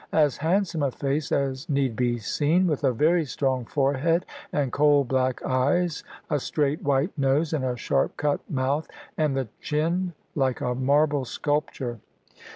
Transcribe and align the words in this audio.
As 0.13 0.37
handsome 0.37 0.81
a 0.81 0.89
face 0.89 1.31
as 1.31 1.69
need 1.69 1.95
be 1.95 2.17
seen, 2.17 2.65
with 2.65 2.83
a 2.83 2.91
very 2.91 3.23
strong 3.23 3.65
forehead 3.65 4.25
and 4.51 4.71
coal 4.73 5.03
black 5.03 5.43
eyes, 5.45 6.03
a 6.27 6.39
straight 6.39 6.81
white 6.83 7.15
nose, 7.19 7.53
and 7.53 7.63
a 7.63 7.77
sharp 7.77 8.17
cut 8.17 8.39
mouth, 8.49 8.87
and 9.15 9.37
the 9.37 9.47
chin 9.59 10.13
like 10.33 10.59
a 10.59 10.73
marble 10.73 11.23
sculpture. 11.23 11.99